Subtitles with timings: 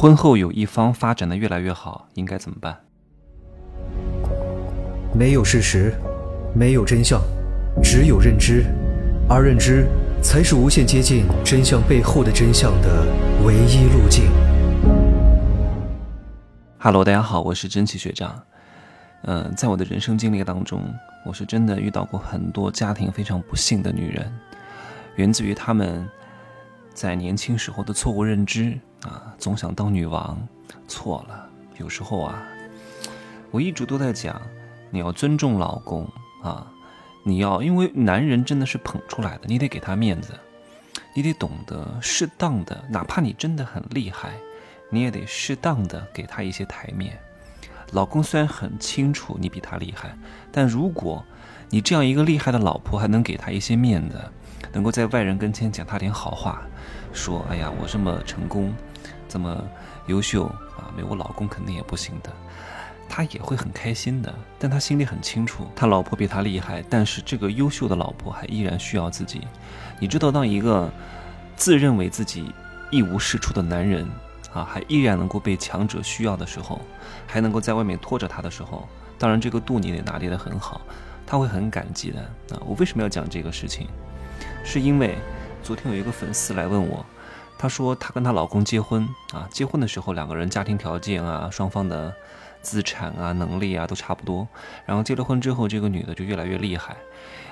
[0.00, 2.78] 婚后有一方发展的越来越好，应该怎么办？
[5.12, 5.92] 没有事实，
[6.54, 7.20] 没有真相，
[7.82, 8.64] 只有认知，
[9.28, 9.88] 而认知
[10.22, 13.04] 才是无限接近真相背后的真相的
[13.44, 14.30] 唯一路径。
[16.78, 18.40] Hello，大家好，我是真奇学长。
[19.24, 20.80] 嗯，在我的人生经历当中，
[21.26, 24.32] 我是真的遇到过很多家庭非常不幸的女人，
[25.16, 26.08] 源自于她们
[26.94, 28.78] 在年轻时候的错误认知。
[29.02, 30.38] 啊，总想当女王，
[30.86, 31.48] 错了。
[31.78, 32.42] 有时候啊，
[33.50, 34.40] 我一直都在讲，
[34.90, 36.08] 你要尊重老公
[36.42, 36.66] 啊，
[37.22, 40.34] 你要因为男人真的是捧出来的，你得给他面子，
[41.14, 44.32] 你得懂得适当的，哪怕你真的很厉害，
[44.90, 47.16] 你也得适当的给他一些台面。
[47.92, 50.16] 老公虽然很清楚你比他厉害，
[50.50, 51.24] 但如果
[51.70, 54.20] 你这样一个厉害的老婆还能给他一些面子，
[54.72, 56.62] 能够在外人跟前讲他点好话，
[57.12, 58.74] 说哎呀我这么成功。
[59.28, 59.62] 这么
[60.06, 60.46] 优秀
[60.76, 62.32] 啊，没有我老公肯定也不行的，
[63.08, 64.34] 他也会很开心的。
[64.58, 69.46] 但他心里很清楚，他老婆比他厉害，但是这个优秀的老婆还依然需要自己。
[70.00, 70.90] 你知道，当一个
[71.56, 72.52] 自认为自己
[72.90, 74.08] 一无是处的男人
[74.52, 76.80] 啊，还依然能够被强者需要的时候，
[77.26, 80.80] 还能够在外面拖着他的时候，当然这个度你得拿捏得很好，
[81.26, 82.20] 他会很感激的。
[82.20, 83.86] 啊，我为什么要讲这个事情？
[84.64, 85.16] 是因为
[85.62, 87.04] 昨天有一个粉丝来问我。
[87.58, 92.14] 她说，她跟她老公结婚啊，结婚的时候两个人家庭条件啊，双方的
[92.62, 94.46] 资产啊、能力啊都差不多。
[94.86, 96.96] 然后结了婚之后，这个女的就越来越厉害。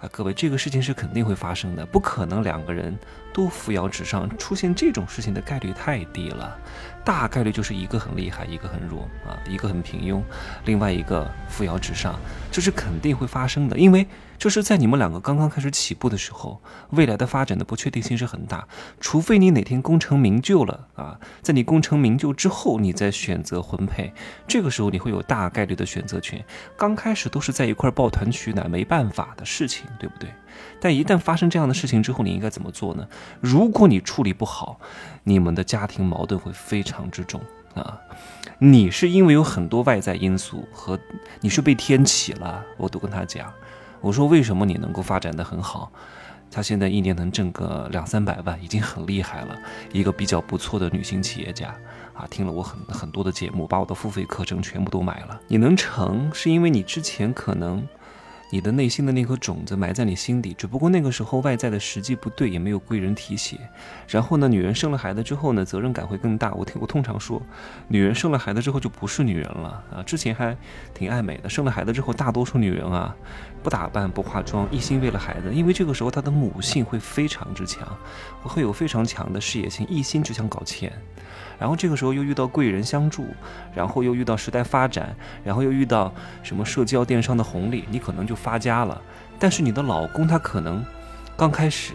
[0.00, 2.98] 啊，各位，这个事情是肯定会发生的，不可能两个人
[3.34, 6.58] 都扶摇直上，出现这种事情的概率太低了，
[7.04, 10.22] 大概率就是一个很厉害，一个很弱啊，一个很平庸，
[10.64, 12.18] 另外一个扶摇直上，
[12.50, 14.06] 这是肯定会发生的，因为。
[14.40, 16.62] 就是在你们两个刚刚开始起步的时候，
[16.92, 18.66] 未来的发展的不确定性是很大。
[18.98, 24.10] 除非你哪天功成名就了啊，在你功成名就之后，你再选择婚配，
[24.48, 26.42] 这个时候你会有大概率的选择权。
[26.74, 30.30] 刚开始都是在一块抱团取暖，没办法的事情，对不对？
[30.80, 33.06] 但一旦发生这样的事情之后，你应该怎么做呢？
[33.40, 34.80] 如果你处理不好，
[35.24, 37.40] 你们的家庭矛盾会非常之重
[37.74, 37.98] 啊。
[38.58, 40.98] 你是因为有很多外在因素和
[41.40, 43.52] 你是被天启了，我都跟他讲。
[44.00, 45.92] 我说为什么你能够发展的很好？
[46.50, 49.56] 她现在一年能挣个两三百万，已经很厉害了，
[49.92, 51.68] 一个比较不错的女性企业家
[52.12, 52.26] 啊！
[52.28, 55.40] 听了我很很多的节目，把我的付费课程全部都买了。
[55.46, 57.86] 你能成，是因为你之前可能。
[58.52, 63.56] 你的内心的那颗种子埋在你心底，只不过那个时候外在的时机不对，也没有贵人提携。
[64.08, 66.52] 然后呢，女人生了孩子之后呢，责任感会更大。
[66.54, 67.40] 我听我通常说，
[67.86, 70.02] 女人生了孩子之后就不是女人了啊。
[70.02, 70.56] 之前还
[70.92, 73.14] 挺爱美的，生了孩子之后，大多数女人啊，
[73.62, 77.86] 不打扮不化妆，一心为了孩子，因为这个时候她的母性会非常之强，
[78.42, 80.92] 会有非常强的事业心，一心就想搞钱。
[81.60, 83.26] 然后这个时候又遇到贵人相助，
[83.74, 86.12] 然后又遇到时代发展，然后又遇到
[86.42, 89.00] 什么社交电商的红利，你可能就发家了。
[89.38, 90.82] 但是你的老公他可能
[91.36, 91.92] 刚开始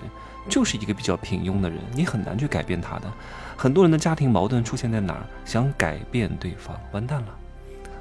[0.47, 3.11] 就是一个比较平庸的人，你很难去改变他的。
[3.57, 5.21] 很多人的家庭矛盾出现在哪儿？
[5.43, 7.27] 想改变对方，完蛋了，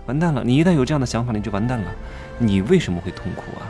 [0.06, 0.44] 完蛋了！
[0.44, 1.91] 你一旦有这样的想法，你就完蛋了。
[2.38, 3.64] 你为什么会痛苦啊？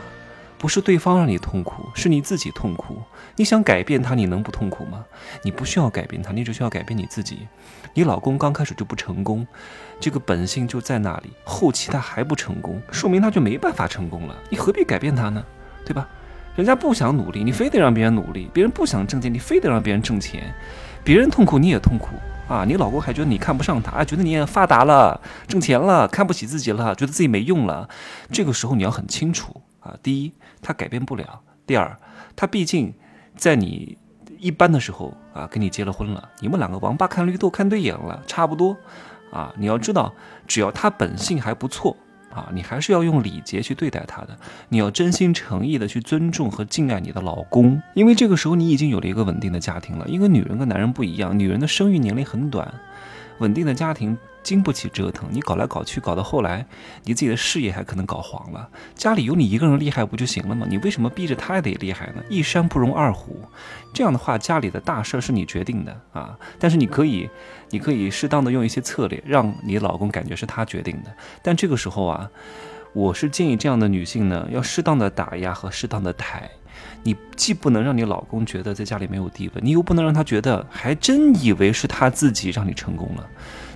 [0.65, 2.97] 不是对方让你痛苦，是你自己痛苦。
[3.35, 5.05] 你想改变他，你能不痛苦吗？
[5.43, 7.47] 你不需要改变他，你只需要改变你自己。
[7.93, 9.45] 你老公刚开始就不成功，
[9.99, 11.31] 这个本性就在那里。
[11.43, 14.35] 后期他还不成功，说明他就没办法成功了。
[14.49, 15.45] 你何必改变他呢？
[15.85, 16.09] 对吧？
[16.55, 20.51] 人家不想努力，你非得让别人努力；别人不想挣钱，你非得让别人挣钱。
[21.03, 22.07] 别人痛苦，你也痛苦
[22.51, 22.65] 啊！
[22.65, 27.87] 你老公还觉得你看不上他，啊，觉得你也发达了、挣钱了，看不起自己了，觉得自己没用了。
[28.31, 29.61] 这个时候你要很清楚。
[29.85, 31.23] 啊，第一，他改变不了；
[31.65, 31.97] 第二，
[32.35, 32.91] 他毕竟
[33.37, 33.97] 在你
[34.39, 38.75] 一般的时候啊，跟你结了婚了，你们两个王八看绿豆看对眼了，差不多。
[39.31, 40.13] 啊，你要知道，
[40.47, 41.95] 只要他本性还不错
[42.33, 44.37] 啊，你还是要用礼节去对待他的。
[44.69, 50.07] 你要真心诚意的去尊重和敬爱你的老公，因为这个时候你已经有了一个稳定的家庭了。
[50.07, 52.73] 一个女人跟男人不一样，女人的生育年龄很短，
[53.39, 54.17] 稳定的家庭。
[54.45, 56.63] 经不起折腾，你搞来搞去，搞到后来，
[57.03, 58.69] 你自己的事业还可能搞黄了。
[58.93, 60.67] 家里有你一个人厉害不就行了吗？
[60.69, 62.23] 你为什么逼着他也得厉害呢？
[62.29, 63.43] 一山不容二虎，
[63.91, 66.37] 这样的话，家里的大事是你决定的啊。
[66.59, 67.27] 但是你可以，
[67.71, 71.11] 你可以适当的用一些策略，让你老公感觉是他决定的。
[71.41, 72.29] 但这个时候啊，
[72.93, 76.47] 我是建议这样的女性呢，要适当的打压和适当的抬。
[77.03, 83.27] 你既不能让你老公觉得在家里没有地位，你又不能让他觉得还真以为是他自己让你成功了。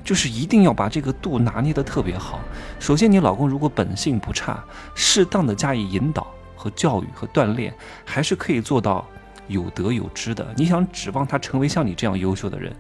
[0.03, 2.39] 就是一定要把这个度拿捏得特别好。
[2.79, 4.63] 首先，你老公如果本性不差，
[4.95, 6.25] 适当的加以引导
[6.55, 7.71] 和教育和锻炼，
[8.05, 9.05] 还是可以做到
[9.47, 10.47] 有德有知的。
[10.55, 12.73] 你想指望他成为像你这样优秀的人，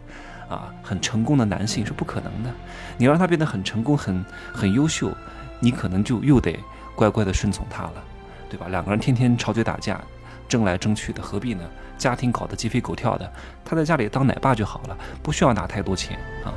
[0.49, 2.49] 啊很成功的男性是不可能的。
[2.97, 5.11] 你让他变得很成功、很很优秀，
[5.59, 6.57] 你可能就又得
[6.95, 8.03] 乖乖的顺从他了，
[8.49, 8.67] 对吧？
[8.69, 10.01] 两个人天天吵嘴打架，
[10.47, 11.63] 争来争去的，何必呢？
[11.97, 13.31] 家庭搞得鸡飞狗跳的，
[13.63, 16.53] 他在家里当奶爸就好了，不需要拿太多钱啊。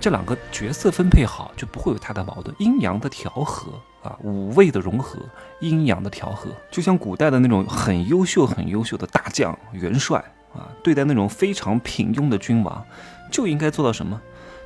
[0.00, 3.70] 这两个角色分配好，就不会有太大矛盾，阴阳的调和
[4.02, 5.20] 啊，五味的融合，
[5.60, 10.18] 阴阳的调和，就像古代的那种很优秀、很优秀的大将、元帅
[10.52, 12.84] 啊，对待那种非常平庸的君王，
[13.30, 14.20] 就应该做到什么？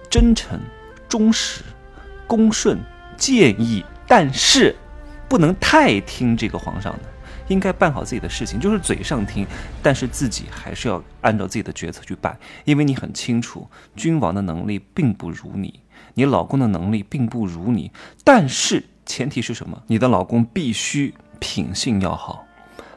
[0.08, 0.58] 真诚、
[1.08, 1.62] 忠实、
[2.26, 2.78] 恭顺、
[3.18, 4.74] 建议，但是
[5.28, 7.00] 不能太听这个皇上的。
[7.48, 9.46] 应该办好自己的事情，就是嘴上听，
[9.80, 15.78] 但是自己还是要按照自己的决策去办，因为你很清楚，君王的能力并不如你，
[16.14, 17.92] 你老公的能力并不如你，
[18.24, 19.80] 但是前提是什么？
[19.86, 22.44] 你的老公必须品性要好，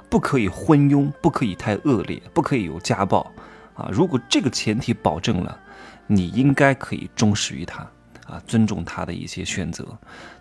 [0.10, 3.32] 不可以昏庸，不可以太恶劣，不可以有家暴，
[3.76, 5.60] 啊，如果这个前提保证了，
[6.08, 7.88] 你应该可以忠实于他。
[8.30, 9.84] 啊，尊重他的一些选择，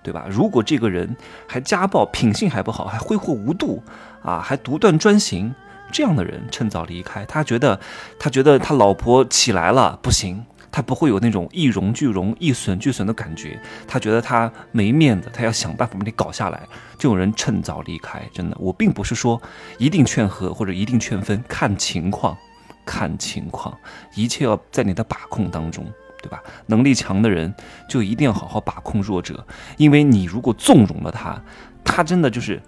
[0.03, 0.27] 对吧？
[0.29, 3.83] 如果这个人还家暴，品性还不好，还挥霍无度，
[4.23, 5.55] 啊，还独断专行，
[5.91, 7.25] 这样的人趁早离开。
[7.25, 7.81] 他觉得，
[8.19, 13.59] 他觉得他老婆起来了不行，他不会有那种一荣俱荣、一损俱损的感觉。
[13.87, 16.61] 他觉得他没面子，他要想办法把你搞下来。
[16.99, 18.57] 这种人趁早离开，真的。
[18.61, 19.41] 我并不是说
[19.79, 22.37] 一定劝和或者一定劝分，看情况，
[22.85, 23.75] 看情况，
[24.15, 25.87] 一切要在你的把控当中。
[26.23, 26.43] 对吧？
[26.67, 27.53] 能力强的人
[27.89, 31.41] 就一定要好好把控弱者，因为你如果纵容了他，
[31.85, 32.61] 他真的就是，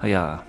[0.00, 0.42] 哎呀，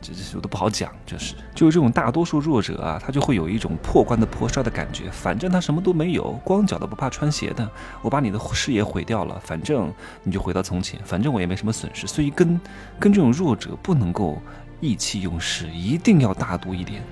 [0.00, 5.10] 这这我都不好讲，就是就是这种大多数弱者啊，他就会有一种破罐子破摔的感觉。
[5.10, 7.68] 反正他什么都没有，光脚的不怕穿鞋的，
[8.00, 9.92] 我把你的事业毁掉了，反正
[10.22, 12.06] 你就回到从前，反正我也没什么损失。
[12.06, 12.60] 所以跟
[12.98, 14.40] 跟这种弱者不能够
[14.80, 17.02] 意气用事，一定要大度一点。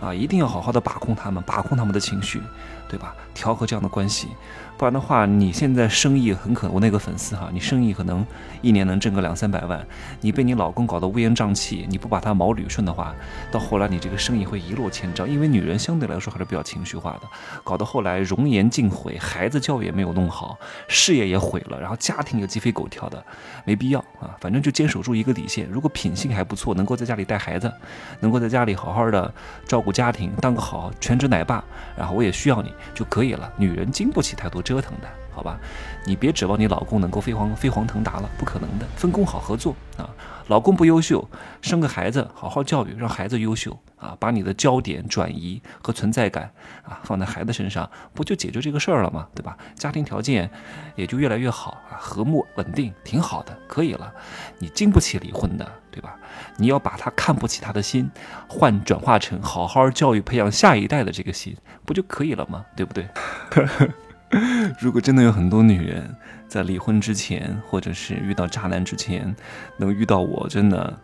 [0.00, 2.40] 啊，一定要好好的把控他们，把控他们的情绪，
[2.88, 3.14] 对吧？
[3.34, 4.28] 调和这样的关系，
[4.76, 8.26] 不然的话，你现在生意很可，我那个粉丝哈，你生意可能
[8.62, 9.86] 一年能挣个两三百万，
[10.20, 13.14] 你被你老公搞得乌烟瘴气，你不把他毛捋顺的话，
[13.52, 17.22] 到后来你这个生意会一落千丈，因为女人相对来说还是比较情绪化的，
[17.62, 20.58] 搞到后来容颜尽毁，孩子教育也没有弄好，
[20.88, 23.22] 事业也毁了，然后家庭又鸡飞狗跳的，
[23.64, 27.72] 没必要啊，反正就坚守住一个底线，如果品性还不错，能够在家里带孩子，
[28.20, 29.32] 能够在家里好好的
[29.66, 29.92] 照顾。
[29.98, 31.64] 家庭当个好全职奶爸，
[31.96, 33.52] 然后我也需要你就可以了。
[33.56, 35.56] 女人经不起太多折腾的，好吧？
[36.04, 38.84] 你别指望你老公能够飞黄飞黄腾达了，不可能的。
[38.96, 40.10] 分工好合作啊，
[40.48, 41.24] 老公不优秀，
[41.62, 46.50] 生个孩子好好教育，让孩子优秀啊，把你的焦点转移和存在感
[46.82, 49.28] 啊放在孩子身上，不就解决这个事儿了吗？
[49.32, 49.56] 对吧？
[49.76, 50.50] 家庭条件
[50.96, 54.12] 也就越来越好啊，和睦稳定，挺好的，可以了。
[54.58, 55.70] 你经不起离婚的。
[55.90, 56.16] 对吧？
[56.58, 58.08] 你要把他看不起他的心
[58.46, 62.64] 换转化成好好教育培养下一代的这个心，不就可以了吗？
[62.76, 63.08] 对不对？
[64.78, 66.14] 如果真的有很多女人
[66.46, 69.34] 在离婚之前，或者是遇到渣男之前，
[69.76, 70.98] 能遇到我，真的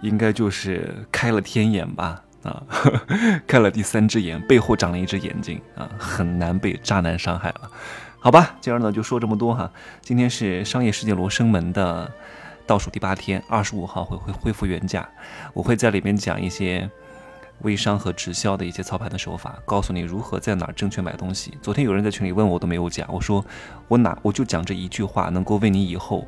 [0.00, 2.22] 应该就是开了天眼吧？
[2.42, 2.62] 啊，
[3.46, 7.70] 开了第三只眼，背后长了一只眼睛啊，很难被渣男伤害了。
[8.18, 9.70] 好吧，今儿呢就说这么多哈。
[10.00, 12.10] 今天是商业世界罗生门的。
[12.68, 15.08] 倒数第八天，二十五号会会恢复原价。
[15.52, 16.90] 我会在里面讲一些
[17.62, 21.56] 微商和直销的一些操盘的手法，告诉你如何在哪儿正确买东西。
[21.62, 23.06] 昨天有人在群里问我，都没有讲。
[23.12, 23.44] 我说
[23.88, 26.26] 我哪我就讲这一句话，能够为你以后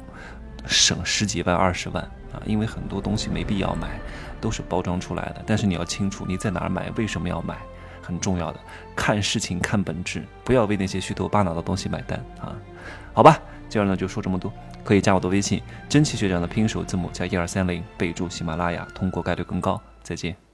[0.66, 2.42] 省十几万、二十万啊！
[2.47, 4.00] 因为很多东西没必要买，
[4.40, 5.42] 都是包装出来的。
[5.47, 7.58] 但是你要清楚你在哪儿买，为什么要买，
[8.02, 8.58] 很重要的。
[8.97, 12.56] 看事情看本质，不要为那些虚头巴脑的东西买单啊！
[13.12, 14.52] 好吧，今儿呢就说这么多。
[14.82, 19.78] 可以加我的微信，真奇学长的拼手字母加一二三零，备注喜马拉雅，通过概率更高。
[20.02, 20.48] 再见。